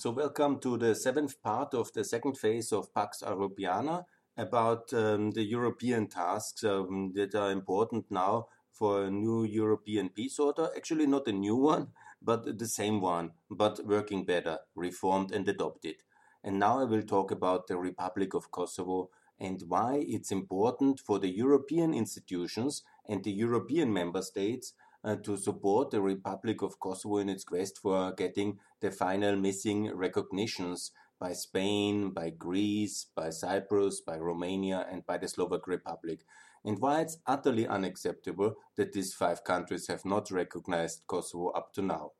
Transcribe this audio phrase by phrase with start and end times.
[0.00, 5.32] So, welcome to the seventh part of the second phase of Pax Europiana about um,
[5.32, 10.70] the European tasks um, that are important now for a new European peace order.
[10.74, 11.88] Actually, not a new one,
[12.22, 15.96] but the same one, but working better, reformed and adopted.
[16.42, 21.18] And now I will talk about the Republic of Kosovo and why it's important for
[21.18, 24.72] the European institutions and the European member states
[25.04, 30.92] to support the Republic of Kosovo in its quest for getting the final missing recognitions
[31.18, 36.20] by Spain, by Greece, by Cyprus, by Romania, and by the Slovak Republic.
[36.64, 41.82] And why it's utterly unacceptable that these five countries have not recognized Kosovo up to
[41.82, 42.12] now.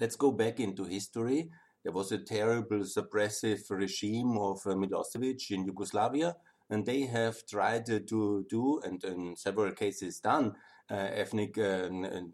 [0.00, 1.50] Let's go back into history.
[1.84, 6.36] There was a terrible suppressive regime of uh, Milosevic in Yugoslavia,
[6.70, 10.52] and they have tried to do, and in several cases done, uh,
[10.94, 11.88] ethnic uh,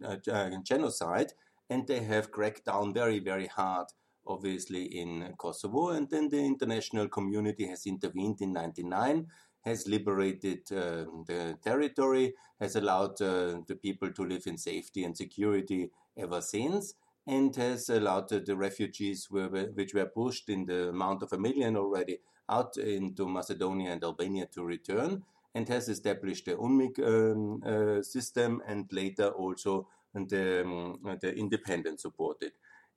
[0.04, 1.32] uh, genocide,
[1.70, 3.86] and they have cracked down very, very hard,
[4.26, 5.90] obviously, in Kosovo.
[5.90, 9.26] And then the international community has intervened in 99,
[9.64, 15.16] has liberated uh, the territory, has allowed uh, the people to live in safety and
[15.16, 16.94] security ever since,
[17.26, 21.76] and has allowed uh, the refugees which were pushed in the amount of a million
[21.76, 22.18] already
[22.48, 25.22] out into Macedonia and Albania to return
[25.58, 32.02] and has established the UNMIK um, uh, system and later also the, um, the independence
[32.02, 32.52] supported.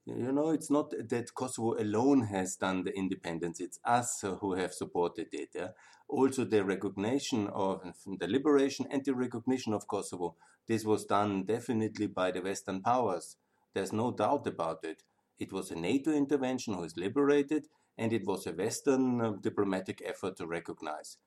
[0.06, 4.74] You know, it's not that Kosovo alone has done the independence, it's us who have
[4.74, 5.50] supported it.
[5.56, 5.70] Yeah?
[6.08, 7.82] Also, the recognition of
[8.20, 10.36] the liberation and the recognition of Kosovo,
[10.68, 13.38] this was done definitely by the Western powers.
[13.74, 15.02] There's no doubt about it.
[15.40, 17.66] It was a NATO intervention who is liberated,
[17.98, 21.18] and it was a Western uh, diplomatic effort to recognize.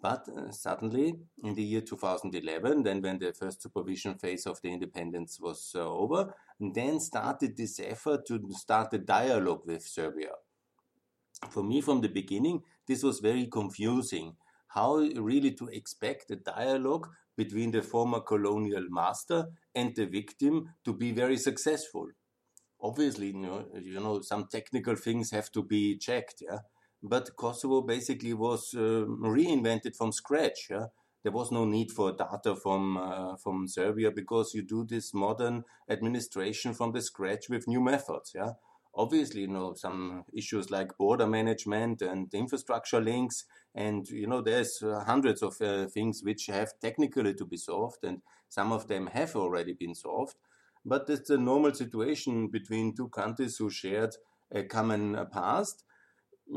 [0.00, 4.72] But uh, suddenly, in the year 2011, then when the first supervision phase of the
[4.72, 10.30] independence was uh, over, then started this effort to start a dialogue with Serbia.
[11.50, 14.36] For me, from the beginning, this was very confusing.
[14.68, 20.92] How really to expect a dialogue between the former colonial master and the victim to
[20.92, 22.08] be very successful?
[22.80, 26.42] Obviously, you know, you know some technical things have to be checked.
[26.48, 26.58] Yeah?
[27.02, 30.68] But Kosovo basically was uh, reinvented from scratch.
[30.70, 30.86] Yeah?
[31.24, 35.64] There was no need for data from uh, from Serbia because you do this modern
[35.88, 38.32] administration from the scratch with new methods.
[38.34, 38.52] Yeah,
[38.94, 43.44] obviously, you know some issues like border management and infrastructure links,
[43.74, 48.04] and you know there's uh, hundreds of uh, things which have technically to be solved,
[48.04, 50.36] and some of them have already been solved.
[50.84, 54.14] But it's a normal situation between two countries who shared
[54.52, 55.84] a common uh, past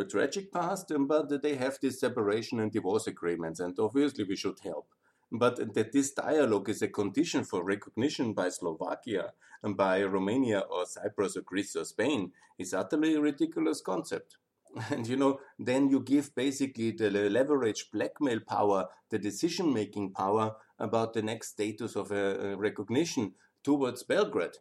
[0.09, 4.59] tragic past, um, but they have this separation and divorce agreements, and obviously we should
[4.63, 4.87] help.
[5.31, 9.31] But that this dialogue is a condition for recognition by Slovakia
[9.63, 14.37] and by Romania or Cyprus or Greece or Spain is utterly a ridiculous concept.
[14.89, 20.55] And you know, then you give basically the leverage blackmail power, the decision making power
[20.79, 24.57] about the next status of a recognition towards Belgrade.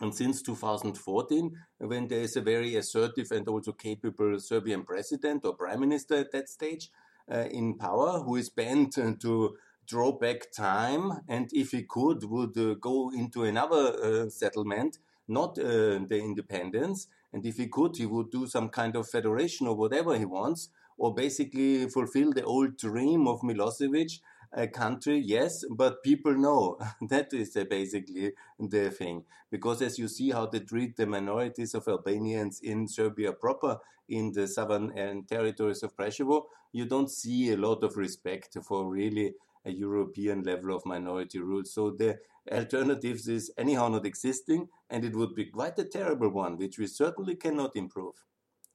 [0.00, 5.54] And since 2014, when there is a very assertive and also capable Serbian president or
[5.54, 6.90] prime minister at that stage
[7.30, 12.56] uh, in power, who is bent to draw back time, and if he could, would
[12.56, 14.98] uh, go into another uh, settlement,
[15.28, 17.08] not uh, the independence.
[17.32, 20.70] And if he could, he would do some kind of federation or whatever he wants,
[20.98, 24.20] or basically fulfill the old dream of Milosevic
[24.54, 26.78] a country, yes, but people know.
[27.08, 29.24] that is uh, basically the thing.
[29.50, 34.32] Because as you see how they treat the minorities of Albanians in Serbia proper, in
[34.32, 36.42] the southern and territories of Preševo,
[36.72, 41.64] you don't see a lot of respect for really a European level of minority rule.
[41.64, 42.18] So the
[42.50, 46.86] alternatives is anyhow not existing, and it would be quite a terrible one, which we
[46.86, 48.24] certainly cannot improve.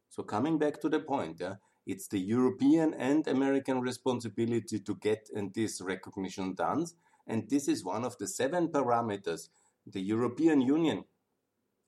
[0.10, 1.56] So coming back to the point, yeah,
[1.88, 6.86] it's the European and American responsibility to get this recognition done.
[7.26, 9.50] And this is one of the seven parameters
[9.86, 11.06] the European Union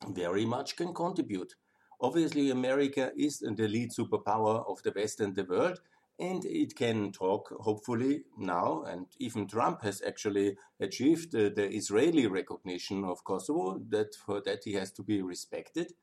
[0.07, 1.55] very much can contribute.
[2.01, 5.81] Obviously, America is the lead superpower of the West and the world,
[6.17, 8.83] and it can talk, hopefully, now.
[8.83, 14.63] And even Trump has actually achieved uh, the Israeli recognition of Kosovo, that for that
[14.63, 15.93] he has to be respected.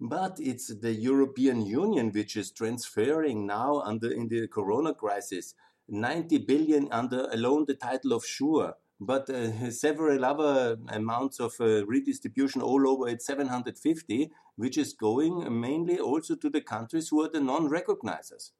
[0.00, 5.54] But it's the European Union which is transferring now under in the corona crisis
[5.90, 11.84] 90 billion under alone the title of SURE, but uh, several other amounts of uh,
[11.86, 17.28] redistribution all over at 750, which is going mainly also to the countries who are
[17.28, 18.52] the non-recognizers.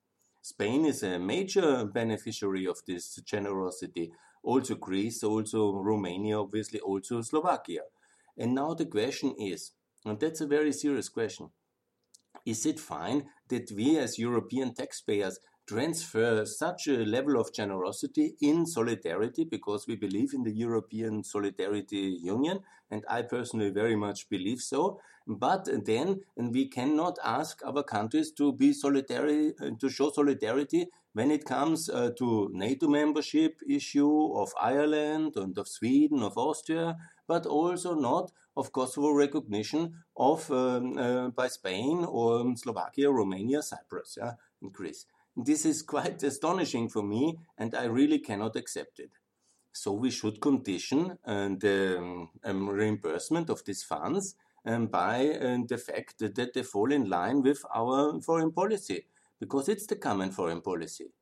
[0.43, 4.11] Spain is a major beneficiary of this generosity.
[4.43, 7.83] Also Greece, also Romania, obviously also Slovakia.
[8.37, 9.73] And now the question is,
[10.05, 11.51] And that's a very serious question.
[12.47, 18.67] Is it fine that we as European taxpayers transfer such a level of generosity in
[18.67, 22.61] solidarity because we believe in the European Solidarity Union,
[22.91, 25.01] and I personally very much believe so.
[25.27, 31.45] But then we cannot ask other countries to be solidary, to show solidarity when it
[31.45, 36.97] comes uh, to NATO membership issue of Ireland and of Sweden, of Austria,
[37.27, 44.19] but also not of Kosovo recognition of um, uh, by Spain or Slovakia, Romania, Cyprus,
[44.21, 45.07] yeah, and Greece.
[45.37, 49.11] This is quite astonishing for me, and I really cannot accept it.
[49.73, 54.35] So we should condition the um, um, reimbursement of these funds
[54.67, 59.07] um, by uh, the fact that they fall in line with our foreign policy,
[59.41, 61.13] because it's the common foreign policy.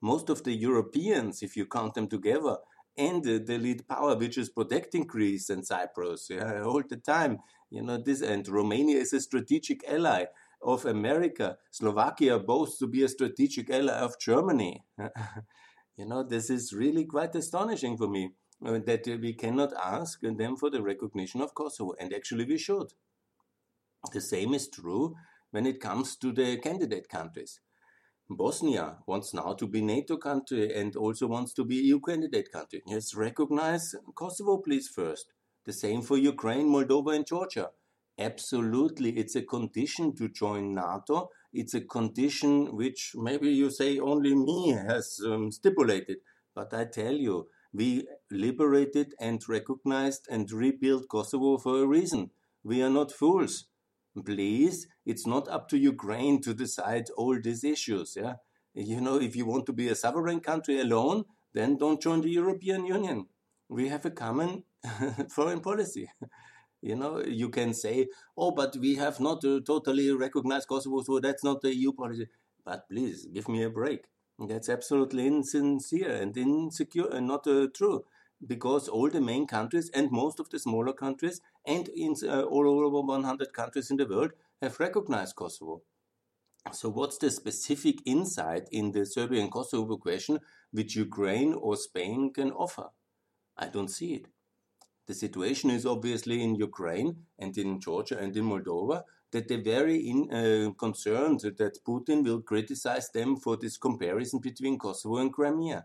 [0.00, 2.58] Most of the Europeans, if you count them together,
[2.96, 7.38] and the, lead power which is protecting Greece and Cyprus yeah, all the time,
[7.70, 10.26] you know this, and Romania is a strategic ally
[10.62, 11.56] of America.
[11.70, 14.84] Slovakia boasts to be a strategic ally of Germany.
[15.96, 18.30] you know, this is really quite astonishing for me
[18.64, 22.92] uh, that we cannot ask them for the recognition of Kosovo, and actually we should.
[24.12, 25.16] The same is true
[25.54, 27.60] when it comes to the candidate countries.
[28.28, 32.82] Bosnia wants now to be NATO country and also wants to be EU candidate country.
[32.88, 35.26] Yes, recognize Kosovo, please, first.
[35.64, 37.68] The same for Ukraine, Moldova, and Georgia.
[38.18, 41.28] Absolutely, it's a condition to join NATO.
[41.52, 46.16] It's a condition which maybe you say only me has um, stipulated.
[46.52, 52.30] But I tell you, we liberated and recognized and rebuilt Kosovo for a reason.
[52.64, 53.66] We are not fools.
[54.24, 58.16] Please, it's not up to Ukraine to decide all these issues.
[58.16, 58.34] Yeah,
[58.74, 62.30] you know, if you want to be a sovereign country alone, then don't join the
[62.30, 63.26] European Union.
[63.68, 64.64] We have a common
[65.30, 66.10] foreign policy.
[66.82, 71.18] You know, you can say, oh, but we have not uh, totally recognized Kosovo, so
[71.18, 72.26] that's not the EU policy.
[72.62, 74.04] But please, give me a break.
[74.38, 78.04] That's absolutely insincere and insecure and not uh, true
[78.46, 82.68] because all the main countries and most of the smaller countries and in uh, all
[82.68, 84.32] over 100 countries in the world
[84.64, 85.82] have recognized Kosovo.
[86.72, 90.40] So, what's the specific insight in the Serbian Kosovo question
[90.72, 92.88] which Ukraine or Spain can offer?
[93.56, 94.26] I don't see it.
[95.06, 99.02] The situation is obviously in Ukraine and in Georgia and in Moldova
[99.32, 104.78] that they're very in, uh, concerned that Putin will criticize them for this comparison between
[104.78, 105.84] Kosovo and Crimea.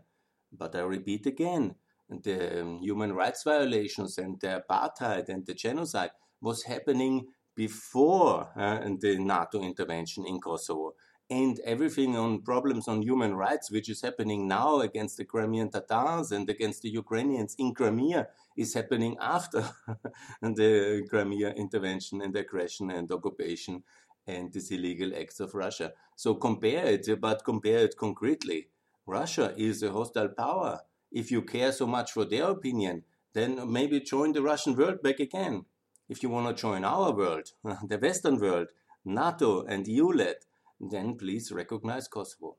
[0.50, 1.74] But I repeat again,
[2.08, 7.26] the human rights violations and the apartheid and the genocide was happening
[7.60, 10.94] before uh, the NATO intervention in Kosovo
[11.28, 16.32] and everything on problems on human rights, which is happening now against the Crimean Tatars
[16.32, 19.62] and against the Ukrainians in Crimea, is happening after
[20.58, 23.82] the Crimea intervention and aggression and occupation
[24.26, 25.92] and these illegal acts of Russia.
[26.16, 28.68] So compare it, but compare it concretely.
[29.06, 30.80] Russia is a hostile power.
[31.12, 33.02] If you care so much for their opinion,
[33.34, 35.66] then maybe join the Russian world back again.
[36.10, 37.52] If you want to join our world,
[37.88, 38.66] the Western world,
[39.04, 40.38] NATO and EU led,
[40.80, 42.56] then please recognize Kosovo.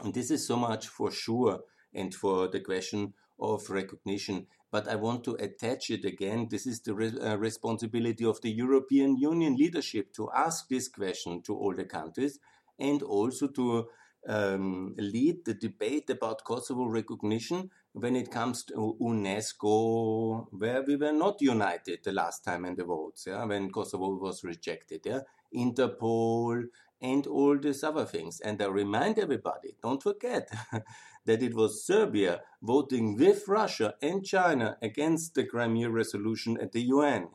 [0.00, 4.46] And this is so much for sure and for the question of recognition.
[4.70, 6.46] But I want to attach it again.
[6.48, 11.42] This is the re uh, responsibility of the European Union leadership to ask this question
[11.42, 12.38] to all the countries
[12.78, 13.88] and also to
[14.26, 21.12] um, lead the debate about Kosovo recognition when it comes to UNESCO, where we were
[21.12, 25.20] not united the last time in the votes, yeah, when Kosovo was rejected, yeah,
[25.54, 26.64] Interpol,
[27.00, 28.40] and all these other things.
[28.40, 30.50] And I remind everybody, don't forget
[31.26, 36.82] that it was Serbia voting with Russia and China against the Crimea resolution at the
[36.82, 37.28] UN.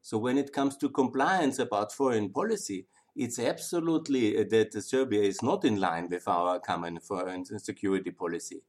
[0.00, 5.42] So when it comes to compliance about foreign policy, it's absolutely uh, that Serbia is
[5.42, 8.62] not in line with our common foreign security policy.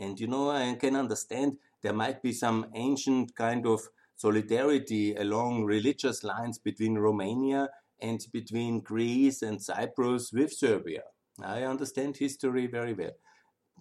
[0.00, 3.80] And you know, I can understand there might be some ancient kind of
[4.16, 7.68] solidarity along religious lines between Romania
[8.00, 11.02] and between Greece and Cyprus with Serbia.
[11.42, 13.16] I understand history very well.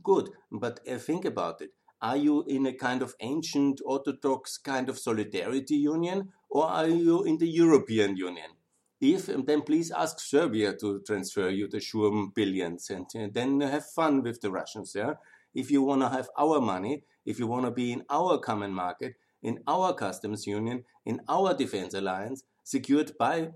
[0.04, 1.72] Good, but uh, think about it.
[2.02, 7.24] Are you in a kind of ancient Orthodox kind of solidarity union, or are you
[7.24, 8.57] in the European Union?
[9.00, 13.86] If, then please ask Serbia to transfer you the SURE billions and uh, then have
[13.86, 14.94] fun with the Russians.
[14.96, 15.14] Yeah?
[15.54, 18.74] If you want to have our money, if you want to be in our common
[18.74, 23.50] market, in our customs union, in our defense alliance, secured by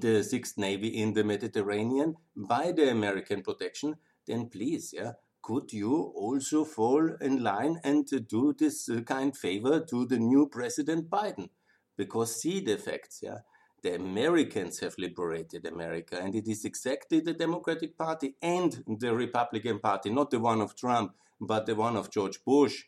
[0.00, 3.96] the Sixth Navy in the Mediterranean by the American protection,
[4.26, 9.80] then please, yeah, could you also fall in line and do this uh, kind favor
[9.80, 11.48] to the new President Biden?
[11.96, 13.38] Because see the facts, yeah.
[13.82, 19.78] The Americans have liberated America, and it is exactly the Democratic Party and the Republican
[19.78, 22.84] Party, not the one of Trump, but the one of George Bush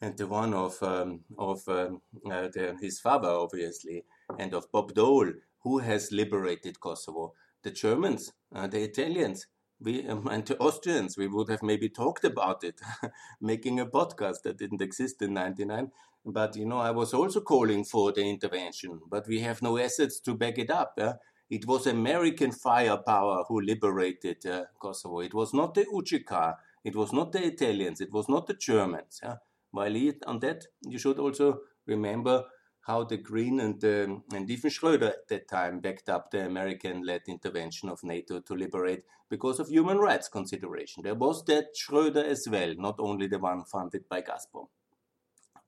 [0.00, 4.04] and the one of um, of um, uh, the, his father, obviously,
[4.38, 5.32] and of Bob Dole,
[5.62, 7.34] who has liberated Kosovo.
[7.62, 9.46] The Germans, uh, the Italians,
[9.80, 12.80] we um, and the Austrians, we would have maybe talked about it,
[13.40, 15.90] making a podcast that didn't exist in '99.
[16.24, 20.20] But you know, I was also calling for the intervention, but we have no assets
[20.20, 20.94] to back it up.
[20.98, 21.14] Yeah?
[21.48, 25.20] It was American firepower who liberated uh, Kosovo.
[25.20, 29.20] It was not the UCK, it was not the Italians, it was not the Germans.
[29.22, 29.36] Yeah?
[29.70, 29.96] While
[30.26, 32.44] on that, you should also remember
[32.90, 37.88] how the Green and, and even Schröder at that time backed up the American-led intervention
[37.88, 41.04] of NATO to liberate because of human rights consideration.
[41.04, 44.66] There was that Schröder as well, not only the one funded by Gazprom.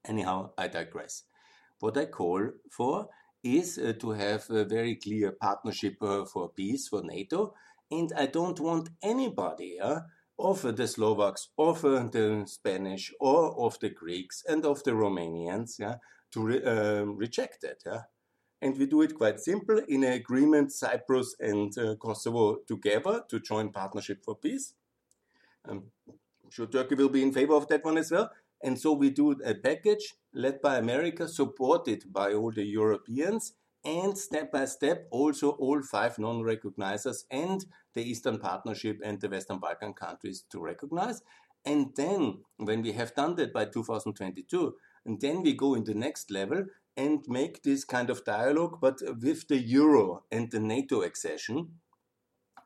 [0.05, 1.23] Anyhow, I digress.
[1.79, 3.09] What I call for
[3.45, 7.55] is uh, to have a very clear partnership uh, for peace for NATO,
[7.89, 10.01] and I don't want anybody uh,
[10.41, 15.97] of the Slovaks, of the Spanish, or of the Greeks and of the Romanians yeah,
[16.33, 17.83] to re um, reject that.
[17.85, 18.03] Yeah?
[18.61, 23.41] And we do it quite simple in an agreement, Cyprus and uh, Kosovo together to
[23.41, 24.75] join Partnership for Peace.
[25.69, 25.85] I'm
[26.49, 28.31] sure Turkey will be in favor of that one as well.
[28.63, 34.17] And so we do a package led by America, supported by all the Europeans, and
[34.17, 39.93] step by step also all five non-recognizers and the Eastern Partnership and the Western Balkan
[39.93, 41.23] countries to recognize.
[41.65, 44.75] And then when we have done that by 2022,
[45.05, 46.65] and then we go in the next level
[46.97, 51.71] and make this kind of dialogue, but with the Euro and the NATO accession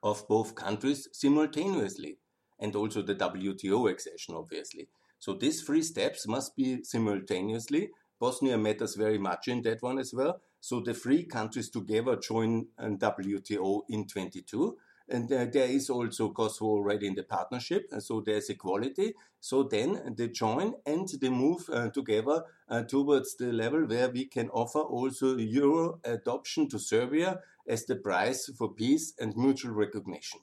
[0.03, 2.19] of both countries simultaneously,
[2.59, 4.89] and also the WTO accession, obviously.
[5.19, 7.91] So these three steps must be simultaneously.
[8.21, 10.41] Bosnia matters very much in that one as well.
[10.61, 14.77] So the three countries together join uh, WTO in 22.
[15.09, 19.15] And uh, there is also Kosovo already in the partnership, and so there's equality.
[19.41, 24.25] So then they join and they move uh, together uh, towards the level where we
[24.25, 30.41] can offer also Euro adoption to Serbia as the price for peace and mutual recognition.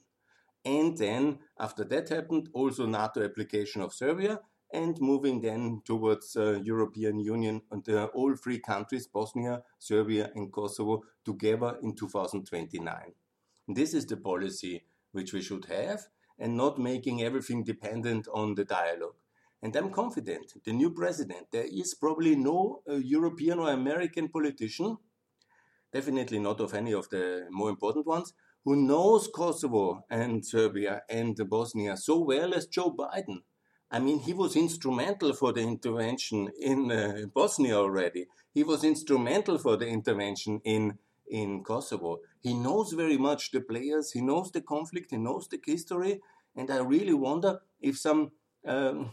[0.64, 4.40] And then after that happened, also NATO application of Serbia,
[4.72, 10.50] and moving then towards uh, European Union and uh, all three countries, Bosnia, Serbia and
[10.50, 13.12] Kosovo, together in 2029.
[13.68, 16.06] This is the policy which we should have
[16.38, 19.14] and not making everything dependent on the dialogue.
[19.62, 24.98] And I'm confident the new president, there is probably no uh, European or American politician,
[25.92, 31.36] definitely not of any of the more important ones, who knows Kosovo and Serbia and
[31.48, 33.40] Bosnia so well as Joe Biden
[33.94, 38.26] I mean, he was instrumental for the intervention in uh, Bosnia already.
[38.52, 42.20] He was instrumental for the intervention in in Kosovo.
[42.40, 44.12] He knows very much the players.
[44.12, 45.10] He knows the conflict.
[45.10, 46.20] He knows the history.
[46.56, 48.32] And I really wonder if some
[48.66, 49.10] um,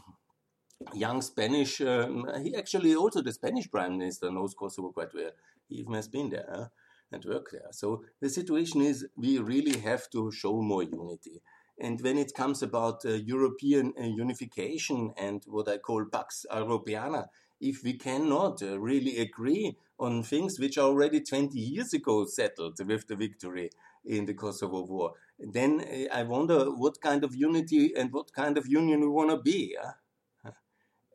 [0.94, 5.32] young Spanish, um, he actually also the Spanish prime minister knows Kosovo quite well.
[5.68, 6.68] He even has been there huh,
[7.12, 7.70] and worked there.
[7.72, 11.42] So the situation is we really have to show more unity.
[11.80, 17.28] And when it comes about uh, European uh, unification and what I call Pax Europiana,
[17.60, 22.78] if we cannot uh, really agree on things which are already 20 years ago settled
[22.86, 23.70] with the victory
[24.04, 28.58] in the Kosovo War, then uh, I wonder what kind of unity and what kind
[28.58, 29.78] of union we want to be.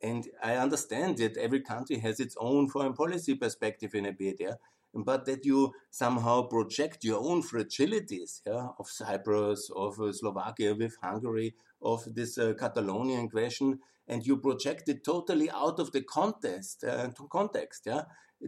[0.01, 4.37] And I understand that every country has its own foreign policy perspective in a bit,
[4.39, 4.53] yeah?
[4.93, 10.95] but that you somehow project your own fragilities yeah, of Cyprus, of uh, Slovakia with
[11.01, 16.83] Hungary, of this uh, Catalonian question, and you project it totally out of the context,
[16.83, 18.03] uh, context yeah,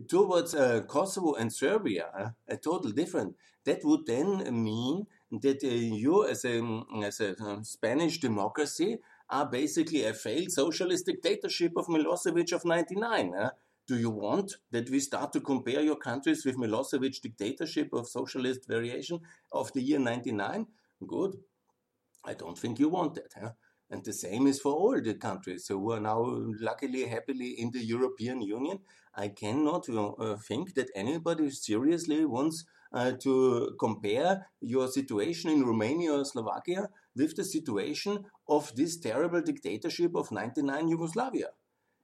[0.07, 3.35] towards uh, Kosovo and Serbia, a total different.
[3.65, 9.45] That would then mean that uh, you, as a, as a um, Spanish democracy, are
[9.45, 13.33] basically a failed socialist dictatorship of Milosevic of 99.
[13.87, 18.67] Do you want that we start to compare your countries with Milosevic dictatorship of socialist
[18.67, 19.19] variation
[19.51, 20.67] of the year 99?
[21.05, 21.37] Good.
[22.23, 23.33] I don't think you want that.
[23.39, 23.51] Huh?
[23.89, 26.21] And the same is for all the countries who are now
[26.59, 28.79] luckily, happily in the European Union.
[29.15, 36.13] I cannot uh, think that anybody seriously wants uh, to compare your situation in Romania
[36.13, 41.49] or Slovakia with the situation of this terrible dictatorship of 99 Yugoslavia.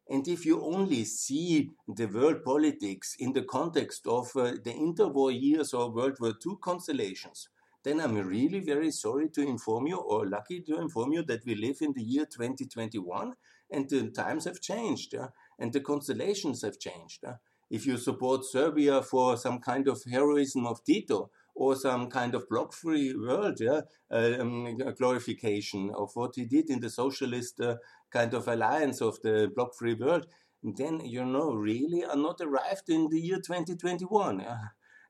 [0.07, 5.31] And if you only see the world politics in the context of uh, the interwar
[5.31, 7.49] years or World War II constellations,
[7.85, 11.55] then I'm really very sorry to inform you, or lucky to inform you, that we
[11.55, 13.33] live in the year 2021
[13.71, 15.27] and the times have changed, yeah?
[15.57, 17.21] and the constellations have changed.
[17.23, 17.35] Yeah?
[17.69, 22.47] if you support Serbia for some kind of heroism of Tito or some kind of
[22.49, 27.77] block-free world, yeah, um, glorification of what he did in the socialist uh,
[28.11, 30.27] kind of alliance of the block-free world,
[30.63, 34.39] then you know really are not arrived in the year 2021.
[34.39, 34.57] Yeah?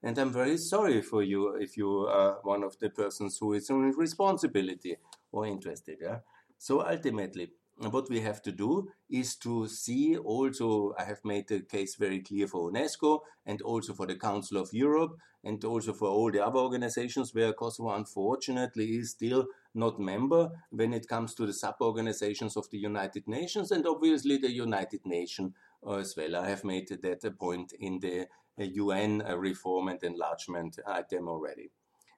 [0.05, 3.71] And I'm very sorry for you if you are one of the persons who is
[3.71, 4.97] in responsibility
[5.31, 5.97] or interested.
[5.99, 6.19] Yeah?
[6.59, 11.61] So ultimately, what we have to do is to see also, I have made the
[11.61, 16.07] case very clear for UNESCO and also for the Council of Europe and also for
[16.07, 21.47] all the other organizations where Kosovo unfortunately is still not member when it comes to
[21.47, 25.53] the sub-organizations of the United Nations and obviously the United Nations
[25.85, 26.35] uh, as well.
[26.35, 31.71] I have made that a point in the UN uh, reform and enlargement item already.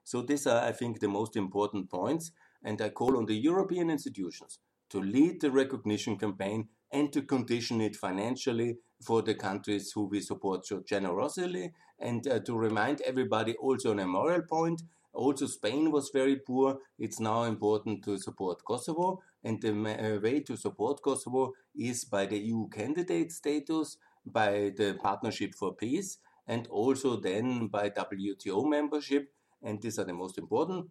[0.04, 2.32] So these are, I think, the most important points
[2.64, 7.82] and I call on the European institutions to lead the recognition campaign and to condition
[7.82, 13.56] it financially for the countries who we support so generously and uh, to remind everybody
[13.56, 14.82] also on a moral point
[15.14, 20.40] also spain was very poor it's now important to support kosovo and the uh, way
[20.40, 26.68] to support kosovo is by the eu candidate status by the partnership for peace and
[26.68, 29.30] also then by wto membership
[29.64, 30.88] and these are the most important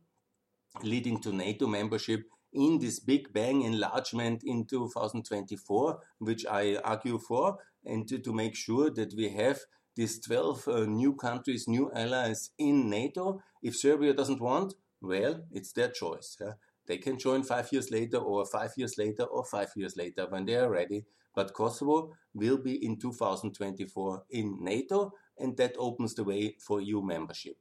[0.83, 7.59] leading to nato membership in this Big Bang enlargement in 2024, which I argue for,
[7.85, 9.61] and to, to make sure that we have
[9.95, 13.43] these 12 uh, new countries, new allies in NATO.
[13.63, 16.37] If Serbia doesn't want, well, it's their choice.
[16.41, 16.53] Yeah?
[16.87, 20.45] They can join five years later, or five years later, or five years later when
[20.47, 21.05] they are ready.
[21.35, 27.03] But Kosovo will be in 2024 in NATO, and that opens the way for EU
[27.03, 27.57] membership.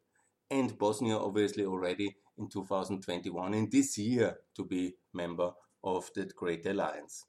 [0.50, 5.51] And Bosnia, obviously, already in 2021 in this year to be member
[5.84, 7.25] of the Great Alliance.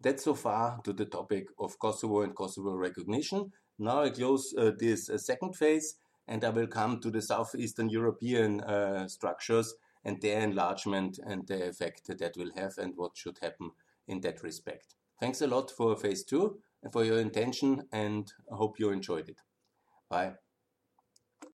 [0.00, 3.52] That's so far to the topic of Kosovo and Kosovo recognition.
[3.78, 5.96] Now I close uh, this uh, second phase
[6.28, 11.68] and I will come to the Southeastern European uh, structures and their enlargement and the
[11.68, 13.70] effect that, that will have and what should happen
[14.06, 14.94] in that respect.
[15.18, 19.28] Thanks a lot for phase two and for your attention and I hope you enjoyed
[19.28, 19.40] it.
[20.10, 20.38] Bye.